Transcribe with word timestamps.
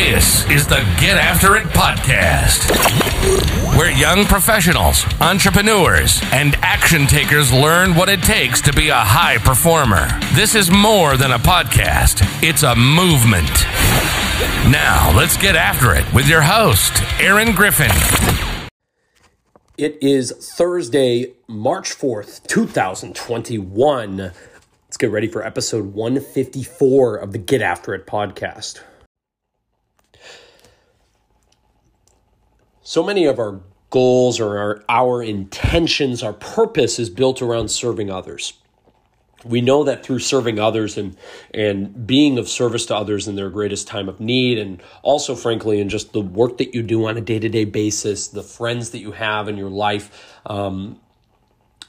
This 0.00 0.48
is 0.48 0.66
the 0.66 0.80
Get 0.98 1.18
After 1.18 1.56
It 1.56 1.66
podcast, 1.66 2.70
where 3.76 3.90
young 3.90 4.24
professionals, 4.24 5.04
entrepreneurs, 5.20 6.22
and 6.32 6.56
action 6.62 7.06
takers 7.06 7.52
learn 7.52 7.94
what 7.94 8.08
it 8.08 8.22
takes 8.22 8.62
to 8.62 8.72
be 8.72 8.88
a 8.88 8.94
high 8.94 9.36
performer. 9.36 10.08
This 10.32 10.54
is 10.54 10.70
more 10.70 11.18
than 11.18 11.32
a 11.32 11.38
podcast, 11.38 12.22
it's 12.42 12.62
a 12.62 12.74
movement. 12.74 13.50
Now, 14.72 15.12
let's 15.14 15.36
get 15.36 15.54
after 15.54 15.94
it 15.94 16.10
with 16.14 16.26
your 16.26 16.40
host, 16.40 17.02
Aaron 17.20 17.54
Griffin. 17.54 17.90
It 19.76 19.98
is 20.00 20.32
Thursday, 20.32 21.34
March 21.46 21.90
4th, 21.90 22.46
2021. 22.46 24.16
Let's 24.16 24.96
get 24.96 25.10
ready 25.10 25.28
for 25.28 25.44
episode 25.44 25.92
154 25.92 27.16
of 27.16 27.32
the 27.32 27.38
Get 27.38 27.60
After 27.60 27.94
It 27.94 28.06
podcast. 28.06 28.80
So 32.90 33.04
many 33.04 33.26
of 33.26 33.38
our 33.38 33.60
goals 33.90 34.40
or 34.40 34.58
our, 34.58 34.82
our 34.88 35.22
intentions, 35.22 36.24
our 36.24 36.32
purpose 36.32 36.98
is 36.98 37.08
built 37.08 37.40
around 37.40 37.68
serving 37.68 38.10
others. 38.10 38.54
We 39.44 39.60
know 39.60 39.84
that 39.84 40.04
through 40.04 40.18
serving 40.18 40.58
others 40.58 40.98
and 40.98 41.16
and 41.54 42.04
being 42.04 42.36
of 42.36 42.48
service 42.48 42.86
to 42.86 42.96
others 42.96 43.28
in 43.28 43.36
their 43.36 43.48
greatest 43.48 43.86
time 43.86 44.08
of 44.08 44.18
need, 44.18 44.58
and 44.58 44.82
also, 45.02 45.36
frankly, 45.36 45.80
in 45.80 45.88
just 45.88 46.12
the 46.12 46.20
work 46.20 46.58
that 46.58 46.74
you 46.74 46.82
do 46.82 47.06
on 47.06 47.16
a 47.16 47.20
day 47.20 47.38
to 47.38 47.48
day 47.48 47.64
basis, 47.64 48.26
the 48.26 48.42
friends 48.42 48.90
that 48.90 48.98
you 48.98 49.12
have 49.12 49.46
in 49.48 49.56
your 49.56 49.70
life, 49.70 50.40
um, 50.44 50.98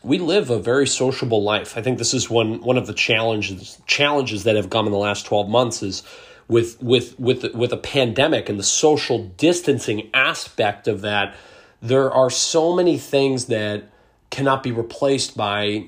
we 0.04 0.20
live 0.20 0.52
a 0.52 0.60
very 0.60 0.86
sociable 0.86 1.42
life. 1.42 1.80
I 1.80 1.82
think 1.82 1.98
this 1.98 2.14
is 2.14 2.30
one 2.30 2.62
one 2.62 2.78
of 2.78 2.86
the 2.86 2.94
challenges 2.94 3.82
challenges 3.88 4.44
that 4.44 4.56
have 4.56 4.70
come 4.70 4.86
in 4.86 4.92
the 4.92 5.00
last 5.00 5.26
twelve 5.26 5.50
months 5.50 5.82
is 5.82 6.04
with 6.52 6.84
with 6.84 7.18
with 7.18 7.46
with 7.56 7.72
a 7.72 7.78
pandemic 7.78 8.50
and 8.50 8.60
the 8.60 8.64
social 8.64 9.30
distancing 9.38 10.10
aspect 10.14 10.86
of 10.86 11.00
that, 11.00 11.34
there 11.82 12.12
are 12.12 12.30
so 12.30 12.76
many 12.76 12.98
things 12.98 13.46
that 13.46 13.86
cannot 14.32 14.62
be 14.62 14.74
replaced 14.74 15.38
by 15.38 15.88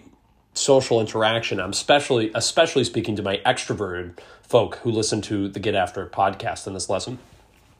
social 0.53 1.01
interaction. 1.01 1.59
I'm 1.59 1.71
especially 1.71 2.31
especially 2.33 2.85
speaking 2.85 3.17
to 3.17 3.21
my 3.21 3.41
extroverted 3.45 4.17
folk 4.41 4.77
who 4.77 4.91
listen 4.91 5.21
to 5.23 5.49
the 5.49 5.59
Get 5.59 5.75
After 5.75 6.07
podcast 6.07 6.65
in 6.65 6.73
this 6.73 6.89
lesson 6.89 7.19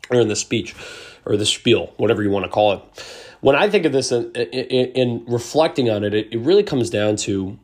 or 0.09 0.19
in 0.19 0.27
this 0.27 0.41
speech 0.41 0.75
or 1.23 1.37
the 1.37 1.45
spiel, 1.45 1.93
whatever 1.95 2.21
you 2.21 2.31
want 2.31 2.43
to 2.43 2.51
call 2.51 2.73
it. 2.73 2.81
When 3.39 3.55
I 3.55 3.69
think 3.69 3.85
of 3.85 3.93
this 3.93 4.11
uh, 4.11 4.29
in, 4.35 4.43
in, 4.43 4.85
in 4.91 5.25
reflecting 5.25 5.89
on 5.89 6.03
it, 6.03 6.13
it 6.13 6.37
really 6.37 6.63
comes 6.63 6.89
down 6.89 7.15
to 7.27 7.57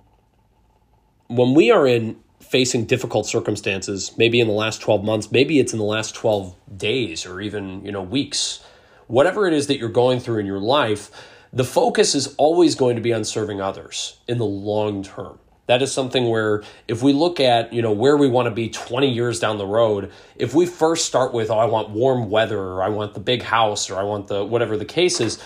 when 1.27 1.53
we 1.53 1.71
are 1.71 1.85
in 1.85 2.15
facing 2.39 2.85
difficult 2.85 3.25
circumstances, 3.25 4.13
maybe 4.17 4.39
in 4.39 4.47
the 4.47 4.53
last 4.53 4.81
12 4.81 5.03
months, 5.03 5.31
maybe 5.31 5.59
it's 5.59 5.73
in 5.73 5.79
the 5.79 5.85
last 5.85 6.15
12 6.15 6.55
days 6.77 7.25
or 7.25 7.41
even, 7.41 7.83
you 7.85 7.91
know, 7.91 8.01
weeks. 8.01 8.63
Whatever 9.07 9.47
it 9.47 9.53
is 9.53 9.67
that 9.67 9.77
you're 9.77 9.89
going 9.89 10.19
through 10.19 10.39
in 10.39 10.45
your 10.45 10.59
life, 10.59 11.11
the 11.51 11.63
focus 11.63 12.15
is 12.15 12.35
always 12.37 12.75
going 12.75 12.95
to 12.95 13.01
be 13.01 13.13
on 13.13 13.23
serving 13.23 13.59
others 13.59 14.19
in 14.27 14.37
the 14.37 14.45
long 14.45 15.03
term. 15.03 15.39
That 15.65 15.83
is 15.83 15.91
something 15.91 16.27
where 16.27 16.63
if 16.87 17.03
we 17.03 17.13
look 17.13 17.39
at, 17.39 17.71
you 17.71 17.83
know, 17.83 17.91
where 17.91 18.17
we 18.17 18.27
want 18.27 18.47
to 18.47 18.51
be 18.51 18.69
20 18.69 19.07
years 19.07 19.39
down 19.39 19.59
the 19.59 19.67
road, 19.67 20.11
if 20.35 20.55
we 20.55 20.65
first 20.65 21.05
start 21.05 21.31
with, 21.31 21.51
oh, 21.51 21.59
I 21.59 21.65
want 21.65 21.91
warm 21.91 22.31
weather 22.31 22.59
or 22.59 22.81
I 22.81 22.89
want 22.89 23.13
the 23.13 23.19
big 23.19 23.43
house 23.43 23.89
or 23.89 23.99
I 23.99 24.03
want 24.03 24.27
the 24.27 24.43
whatever 24.43 24.77
the 24.77 24.85
case 24.85 25.21
is, 25.21 25.37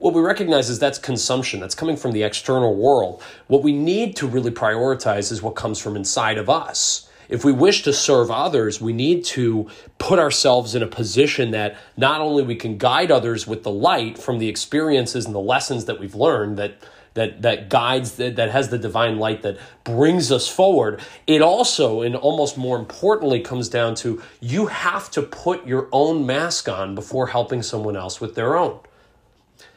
what 0.00 0.14
we 0.14 0.22
recognize 0.22 0.70
is 0.70 0.78
that's 0.78 0.98
consumption. 0.98 1.60
That's 1.60 1.74
coming 1.74 1.96
from 1.96 2.12
the 2.12 2.22
external 2.22 2.74
world. 2.74 3.22
What 3.48 3.62
we 3.62 3.72
need 3.72 4.16
to 4.16 4.26
really 4.26 4.50
prioritize 4.50 5.30
is 5.30 5.42
what 5.42 5.54
comes 5.54 5.78
from 5.78 5.94
inside 5.94 6.38
of 6.38 6.48
us. 6.48 7.06
If 7.28 7.44
we 7.44 7.52
wish 7.52 7.82
to 7.82 7.92
serve 7.92 8.30
others, 8.30 8.80
we 8.80 8.94
need 8.94 9.24
to 9.26 9.68
put 9.98 10.18
ourselves 10.18 10.74
in 10.74 10.82
a 10.82 10.86
position 10.86 11.50
that 11.50 11.76
not 11.98 12.22
only 12.22 12.42
we 12.42 12.56
can 12.56 12.78
guide 12.78 13.10
others 13.10 13.46
with 13.46 13.62
the 13.62 13.70
light 13.70 14.16
from 14.16 14.38
the 14.38 14.48
experiences 14.48 15.26
and 15.26 15.34
the 15.34 15.38
lessons 15.38 15.84
that 15.84 16.00
we've 16.00 16.14
learned 16.14 16.56
that 16.56 16.82
that 17.12 17.42
that 17.42 17.68
guides 17.68 18.12
that, 18.12 18.36
that 18.36 18.50
has 18.50 18.70
the 18.70 18.78
divine 18.78 19.18
light 19.18 19.42
that 19.42 19.58
brings 19.82 20.30
us 20.30 20.48
forward 20.48 21.00
it 21.26 21.42
also 21.42 22.02
and 22.02 22.14
almost 22.14 22.56
more 22.56 22.78
importantly 22.78 23.40
comes 23.40 23.68
down 23.68 23.96
to 23.96 24.22
you 24.40 24.66
have 24.66 25.10
to 25.10 25.20
put 25.20 25.66
your 25.66 25.88
own 25.90 26.24
mask 26.24 26.68
on 26.68 26.94
before 26.94 27.26
helping 27.26 27.62
someone 27.62 27.96
else 27.96 28.20
with 28.20 28.36
their 28.36 28.56
own 28.56 28.78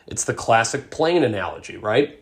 it's 0.08 0.26
the 0.26 0.34
classic 0.34 0.90
plane 0.90 1.24
analogy, 1.24 1.78
right? 1.78 2.20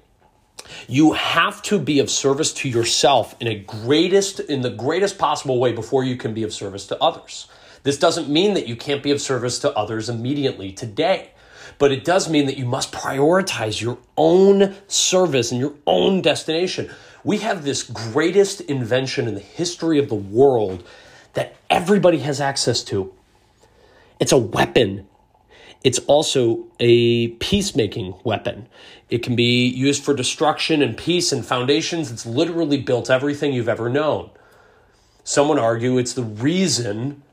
You 0.88 1.14
have 1.14 1.62
to 1.64 1.80
be 1.80 2.00
of 2.00 2.10
service 2.10 2.54
to 2.54 2.70
yourself 2.70 3.36
in 3.40 3.48
a 3.48 3.56
greatest 3.56 4.40
in 4.40 4.62
the 4.62 4.70
greatest 4.70 5.18
possible 5.18 5.60
way 5.60 5.72
before 5.72 6.04
you 6.04 6.16
can 6.16 6.34
be 6.34 6.44
of 6.44 6.54
service 6.54 6.88
to 6.88 7.02
others. 7.02 7.48
This 7.84 7.98
doesn't 7.98 8.30
mean 8.30 8.54
that 8.54 8.68
you 8.68 8.76
can't 8.76 9.02
be 9.02 9.12
of 9.12 9.20
service 9.20 9.58
to 9.60 9.76
others 9.76 10.08
immediately 10.08 10.72
today, 10.72 11.32
but 11.80 11.92
it 11.92 12.06
does 12.06 12.30
mean 12.30 12.46
that 12.46 12.58
you 12.58 12.66
must 12.66 12.92
prioritize 12.92 13.82
your 13.82 13.98
own 14.16 14.76
service 14.88 15.52
and 15.52 15.60
your 15.60 15.74
own 15.88 16.22
destination. 16.22 16.92
We 17.24 17.38
have 17.40 17.64
this 17.64 17.84
greatest 17.84 18.62
invention 18.62 19.28
in 19.28 19.34
the 19.34 19.42
history 19.42 19.98
of 19.98 20.10
the 20.10 20.16
world 20.16 20.84
that 21.34 21.56
everybody 21.70 22.20
has 22.20 22.40
access 22.40 22.84
to. 22.86 23.14
It's 24.20 24.32
a 24.32 24.38
weapon 24.38 25.08
it's 25.84 26.00
also 26.00 26.68
a 26.80 27.30
peacemaking 27.30 28.16
weapon. 28.24 28.68
It 29.10 29.24
can 29.24 29.36
be 29.36 29.68
used 29.68 30.04
for 30.04 30.14
destruction 30.14 30.82
and 30.82 30.98
peace 30.98 31.32
and 31.32 31.46
foundations. 31.46 32.12
It's 32.12 32.26
literally 32.26 32.78
built 32.78 33.10
everything 33.10 33.54
you've 33.54 33.70
ever 33.70 33.90
known. 33.90 34.30
Some 35.24 35.50
would 35.50 35.60
argue 35.60 35.98
it's 35.98 36.14
the 36.14 36.24
reason 36.24 37.24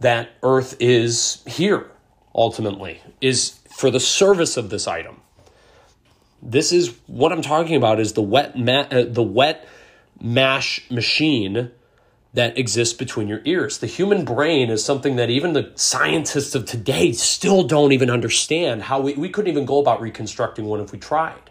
that 0.00 0.30
Earth 0.42 0.76
is 0.80 1.42
here, 1.46 1.90
ultimately, 2.34 3.00
is 3.20 3.60
for 3.76 3.90
the 3.90 4.00
service 4.00 4.56
of 4.56 4.70
this 4.70 4.86
item. 4.86 5.20
This 6.42 6.72
is 6.72 6.94
what 7.06 7.32
I'm 7.32 7.42
talking 7.42 7.76
about 7.76 7.98
is 7.98 8.12
the 8.12 8.22
wet 8.22 8.58
ma- 8.58 8.86
uh, 8.90 9.04
the 9.08 9.22
wet 9.22 9.66
mash 10.20 10.88
machine 10.90 11.70
that 12.36 12.58
exists 12.58 12.92
between 12.92 13.28
your 13.28 13.40
ears. 13.46 13.78
The 13.78 13.86
human 13.86 14.22
brain 14.22 14.68
is 14.68 14.84
something 14.84 15.16
that 15.16 15.30
even 15.30 15.54
the 15.54 15.72
scientists 15.74 16.54
of 16.54 16.66
today 16.66 17.12
still 17.12 17.62
don't 17.62 17.92
even 17.92 18.10
understand 18.10 18.82
how 18.82 19.00
we, 19.00 19.14
we 19.14 19.30
couldn't 19.30 19.50
even 19.50 19.64
go 19.64 19.80
about 19.80 20.02
reconstructing 20.02 20.66
one 20.66 20.80
if 20.80 20.92
we 20.92 20.98
tried. 20.98 21.50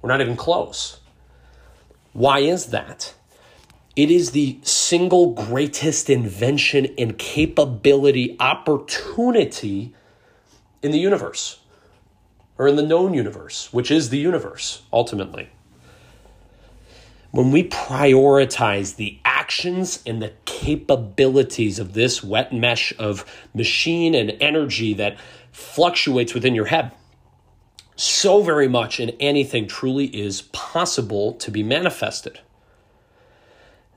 We're 0.00 0.08
not 0.08 0.22
even 0.22 0.36
close. 0.36 1.00
Why 2.14 2.38
is 2.38 2.66
that? 2.68 3.12
It 3.94 4.10
is 4.10 4.30
the 4.30 4.58
single 4.62 5.34
greatest 5.34 6.08
invention 6.08 6.94
and 6.96 7.18
capability 7.18 8.34
opportunity 8.40 9.94
in 10.82 10.92
the 10.92 10.98
universe 10.98 11.58
or 12.56 12.68
in 12.68 12.76
the 12.76 12.82
known 12.82 13.12
universe, 13.12 13.70
which 13.70 13.90
is 13.90 14.08
the 14.08 14.18
universe 14.18 14.80
ultimately. 14.94 15.50
When 17.32 17.50
we 17.50 17.68
prioritize 17.68 18.96
the 18.96 19.18
actions 19.52 20.02
and 20.06 20.22
the 20.22 20.32
capabilities 20.46 21.78
of 21.78 21.92
this 21.92 22.24
wet 22.24 22.54
mesh 22.54 22.94
of 22.98 23.22
machine 23.54 24.14
and 24.14 24.34
energy 24.40 24.94
that 24.94 25.18
fluctuates 25.50 26.32
within 26.32 26.54
your 26.54 26.64
head. 26.64 26.90
So 27.94 28.42
very 28.42 28.66
much 28.66 28.98
in 28.98 29.10
anything 29.20 29.68
truly 29.68 30.06
is 30.06 30.42
possible 30.52 31.34
to 31.34 31.50
be 31.50 31.62
manifested. 31.62 32.40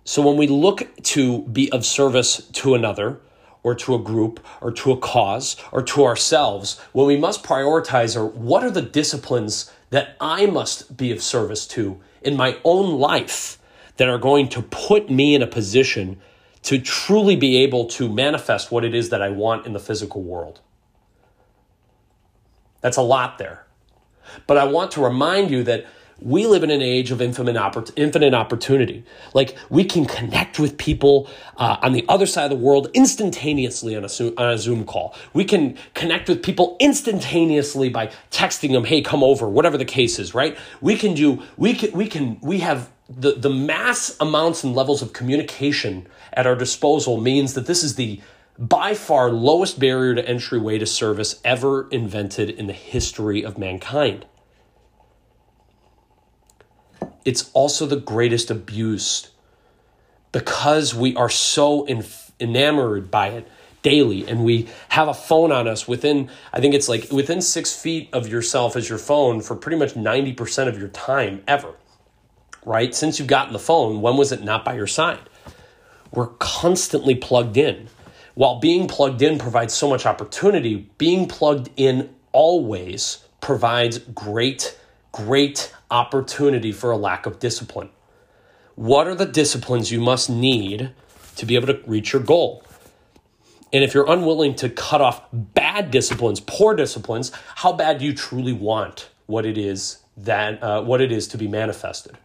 So 0.03 0.21
when 0.21 0.35
we 0.35 0.47
look 0.47 0.93
to 1.15 1.43
be 1.43 1.71
of 1.71 1.85
service 1.85 2.45
to 2.51 2.75
another, 2.75 3.21
or 3.63 3.73
to 3.73 3.95
a 3.95 3.99
group, 3.99 4.45
or 4.61 4.71
to 4.71 4.91
a 4.91 4.97
cause, 4.97 5.55
or 5.71 5.81
to 5.81 6.03
ourselves, 6.03 6.77
what 6.91 7.07
we 7.07 7.17
must 7.17 7.43
prioritize 7.43 8.17
are 8.17 8.25
what 8.25 8.63
are 8.63 8.69
the 8.69 8.81
disciplines 8.81 9.71
that 9.89 10.17
I 10.19 10.47
must 10.47 10.97
be 10.97 11.11
of 11.13 11.23
service 11.23 11.65
to 11.67 11.99
in 12.21 12.35
my 12.35 12.59
own 12.65 12.99
life 12.99 13.57
that 13.97 14.09
are 14.09 14.17
going 14.17 14.49
to 14.49 14.61
put 14.61 15.09
me 15.09 15.35
in 15.35 15.41
a 15.41 15.47
position 15.47 16.19
to 16.63 16.79
truly 16.79 17.35
be 17.35 17.57
able 17.57 17.85
to 17.85 18.09
manifest 18.11 18.71
what 18.71 18.83
it 18.83 18.95
is 18.95 19.09
that 19.09 19.21
I 19.21 19.29
want 19.29 19.65
in 19.65 19.73
the 19.73 19.79
physical 19.79 20.23
world. 20.23 20.61
That's 22.81 22.97
a 22.97 23.01
lot 23.01 23.37
there. 23.37 23.65
But 24.47 24.57
I 24.57 24.65
want 24.65 24.91
to 24.91 25.03
remind 25.03 25.51
you 25.51 25.63
that 25.63 25.85
we 26.19 26.47
live 26.47 26.63
in 26.63 26.71
an 26.71 26.81
age 26.81 27.11
of 27.11 27.21
infinite, 27.21 27.57
opportunity. 27.57 29.03
Like 29.33 29.57
we 29.69 29.83
can 29.83 30.05
connect 30.05 30.59
with 30.59 30.77
people 30.77 31.29
uh, 31.57 31.77
on 31.81 31.91
the 31.91 32.05
other 32.07 32.25
side 32.25 32.45
of 32.45 32.57
the 32.57 32.63
world 32.63 32.89
instantaneously 32.93 33.95
on 33.95 34.05
a, 34.05 34.07
on 34.37 34.53
a 34.53 34.57
Zoom 34.57 34.85
call. 34.85 35.13
We 35.33 35.43
can 35.43 35.77
connect 35.93 36.29
with 36.29 36.41
people 36.41 36.77
instantaneously 36.79 37.89
by 37.89 38.11
texting 38.31 38.71
them, 38.71 38.85
"Hey, 38.85 39.01
come 39.01 39.23
over," 39.23 39.49
whatever 39.49 39.77
the 39.77 39.85
case 39.85 40.17
is. 40.17 40.33
Right? 40.33 40.57
We 40.79 40.95
can 40.95 41.13
do. 41.15 41.43
We 41.57 41.73
can. 41.73 41.91
We 41.91 42.07
can. 42.07 42.39
We 42.41 42.59
have 42.59 42.89
the 43.09 43.33
the 43.33 43.49
mass 43.49 44.15
amounts 44.19 44.63
and 44.63 44.75
levels 44.75 45.01
of 45.01 45.13
communication 45.13 46.07
at 46.33 46.47
our 46.47 46.55
disposal 46.55 47.17
means 47.19 47.53
that 47.53 47.67
this 47.67 47.83
is 47.83 47.95
the 47.95 48.19
by 48.57 48.93
far 48.93 49.29
lowest 49.29 49.79
barrier 49.79 50.15
to 50.15 50.27
entry 50.27 50.59
way 50.59 50.77
to 50.77 50.85
service 50.85 51.39
ever 51.43 51.87
invented 51.89 52.49
in 52.49 52.67
the 52.67 52.73
history 52.73 53.43
of 53.43 53.57
mankind 53.57 54.25
it's 57.23 57.49
also 57.53 57.85
the 57.85 57.95
greatest 57.95 58.49
abuse 58.49 59.29
because 60.31 60.93
we 60.93 61.15
are 61.15 61.29
so 61.29 61.87
enamored 62.39 63.09
by 63.09 63.27
it. 63.29 63.47
daily 63.83 64.27
and 64.27 64.43
we 64.43 64.67
have 64.89 65.07
a 65.07 65.13
phone 65.13 65.51
on 65.51 65.67
us 65.67 65.87
within 65.87 66.27
i 66.51 66.59
think 66.59 66.73
it's 66.73 66.89
like 66.89 67.11
within 67.11 67.39
six 67.39 67.71
feet 67.71 68.09
of 68.11 68.27
yourself 68.27 68.75
as 68.75 68.89
your 68.89 68.97
phone 68.97 69.41
for 69.41 69.55
pretty 69.55 69.77
much 69.77 69.93
90% 69.93 70.67
of 70.67 70.79
your 70.79 70.87
time 70.87 71.43
ever 71.47 71.75
right? 72.65 72.93
Since 72.93 73.19
you've 73.19 73.27
gotten 73.27 73.53
the 73.53 73.59
phone 73.59 74.01
when 74.01 74.17
was 74.17 74.31
it 74.31 74.43
not 74.43 74.65
by 74.65 74.75
your 74.75 74.87
side? 74.87 75.29
We're 76.11 76.27
constantly 76.39 77.15
plugged 77.15 77.57
in. 77.57 77.87
While 78.33 78.59
being 78.59 78.87
plugged 78.87 79.21
in 79.21 79.37
provides 79.37 79.73
so 79.73 79.89
much 79.89 80.05
opportunity 80.05 80.89
being 80.97 81.27
plugged 81.27 81.69
in 81.77 82.13
always 82.31 83.23
provides 83.39 83.99
great 83.99 84.77
great 85.11 85.73
opportunity 85.89 86.73
for 86.73 86.91
a 86.91 86.97
lack 86.97 87.25
of 87.25 87.39
discipline. 87.39 87.89
What 88.75 89.07
are 89.07 89.15
the 89.15 89.25
disciplines 89.25 89.89
you 89.89 90.01
must 90.01 90.29
need 90.29 90.91
to 91.37 91.45
be 91.45 91.55
able 91.55 91.67
to 91.67 91.79
reach 91.87 92.11
your 92.11 92.21
goal? 92.21 92.63
And 93.71 93.81
if 93.81 93.93
you're 93.93 94.09
unwilling 94.09 94.55
to 94.55 94.69
cut 94.69 94.99
off 94.99 95.21
bad 95.31 95.89
disciplines, 95.91 96.41
poor 96.41 96.75
disciplines, 96.75 97.31
how 97.55 97.71
bad 97.71 97.99
do 97.99 98.05
you 98.05 98.13
truly 98.13 98.51
want 98.51 99.09
what 99.25 99.45
it 99.45 99.57
is 99.57 99.99
that 100.17 100.61
uh, 100.61 100.81
what 100.83 100.99
it 100.99 101.13
is 101.13 101.27
to 101.29 101.37
be 101.37 101.47
manifested? 101.47 102.17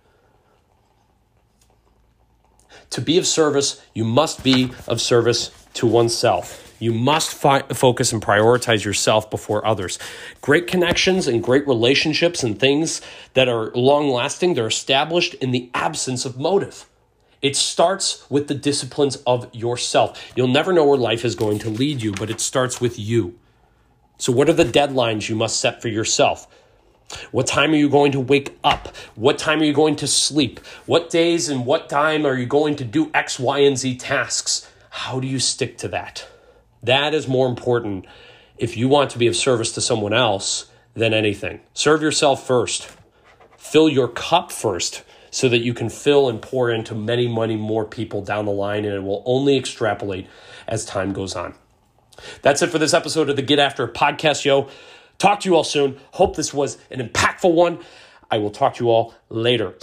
To 2.90 3.00
be 3.00 3.18
of 3.18 3.26
service, 3.26 3.80
you 3.94 4.04
must 4.04 4.42
be 4.42 4.72
of 4.88 5.00
service 5.00 5.50
to 5.74 5.86
oneself. 5.86 6.74
You 6.80 6.92
must 6.92 7.34
fi- 7.34 7.62
focus 7.74 8.12
and 8.12 8.22
prioritize 8.22 8.84
yourself 8.84 9.30
before 9.30 9.64
others. 9.66 9.98
Great 10.40 10.66
connections 10.66 11.28
and 11.28 11.42
great 11.42 11.68
relationships 11.68 12.42
and 12.42 12.58
things 12.58 13.00
that 13.34 13.48
are 13.48 13.70
long 13.72 14.08
lasting, 14.08 14.54
they're 14.54 14.66
established 14.66 15.34
in 15.34 15.50
the 15.50 15.70
absence 15.74 16.24
of 16.24 16.38
motive. 16.38 16.86
It 17.42 17.54
starts 17.54 18.28
with 18.30 18.48
the 18.48 18.54
disciplines 18.54 19.16
of 19.26 19.54
yourself. 19.54 20.32
You'll 20.34 20.48
never 20.48 20.72
know 20.72 20.84
where 20.84 20.98
life 20.98 21.24
is 21.24 21.34
going 21.34 21.58
to 21.60 21.70
lead 21.70 22.02
you, 22.02 22.12
but 22.12 22.30
it 22.30 22.40
starts 22.40 22.80
with 22.80 22.98
you. 22.98 23.38
So, 24.18 24.32
what 24.32 24.48
are 24.48 24.54
the 24.54 24.64
deadlines 24.64 25.28
you 25.28 25.36
must 25.36 25.60
set 25.60 25.80
for 25.80 25.88
yourself? 25.88 26.46
What 27.30 27.46
time 27.46 27.72
are 27.72 27.76
you 27.76 27.88
going 27.88 28.12
to 28.12 28.20
wake 28.20 28.56
up? 28.62 28.94
What 29.14 29.38
time 29.38 29.60
are 29.60 29.64
you 29.64 29.72
going 29.72 29.96
to 29.96 30.06
sleep? 30.06 30.60
What 30.86 31.10
days 31.10 31.48
and 31.48 31.66
what 31.66 31.88
time 31.88 32.26
are 32.26 32.36
you 32.36 32.46
going 32.46 32.76
to 32.76 32.84
do 32.84 33.10
X, 33.12 33.38
Y, 33.38 33.58
and 33.60 33.76
Z 33.76 33.96
tasks? 33.96 34.70
How 34.90 35.20
do 35.20 35.26
you 35.26 35.38
stick 35.38 35.78
to 35.78 35.88
that? 35.88 36.26
That 36.82 37.14
is 37.14 37.28
more 37.28 37.48
important 37.48 38.06
if 38.58 38.76
you 38.76 38.88
want 38.88 39.10
to 39.10 39.18
be 39.18 39.26
of 39.26 39.36
service 39.36 39.72
to 39.72 39.80
someone 39.80 40.12
else 40.12 40.70
than 40.94 41.14
anything. 41.14 41.60
Serve 41.74 42.02
yourself 42.02 42.46
first, 42.46 42.90
fill 43.56 43.88
your 43.88 44.08
cup 44.08 44.52
first 44.52 45.02
so 45.30 45.48
that 45.48 45.58
you 45.58 45.72
can 45.72 45.88
fill 45.88 46.28
and 46.28 46.42
pour 46.42 46.70
into 46.70 46.94
many, 46.94 47.28
many 47.28 47.56
more 47.56 47.84
people 47.84 48.22
down 48.22 48.44
the 48.44 48.50
line, 48.50 48.84
and 48.84 48.94
it 48.94 49.02
will 49.02 49.22
only 49.24 49.56
extrapolate 49.56 50.26
as 50.66 50.84
time 50.84 51.12
goes 51.12 51.36
on. 51.36 51.54
That's 52.42 52.62
it 52.62 52.68
for 52.68 52.78
this 52.78 52.92
episode 52.92 53.30
of 53.30 53.36
the 53.36 53.42
Get 53.42 53.58
After 53.58 53.86
podcast, 53.86 54.44
yo. 54.44 54.68
Talk 55.20 55.40
to 55.40 55.50
you 55.50 55.54
all 55.54 55.64
soon. 55.64 56.00
Hope 56.12 56.34
this 56.34 56.54
was 56.54 56.78
an 56.90 57.06
impactful 57.06 57.52
one. 57.52 57.78
I 58.30 58.38
will 58.38 58.50
talk 58.50 58.76
to 58.76 58.84
you 58.84 58.90
all 58.90 59.14
later. 59.28 59.74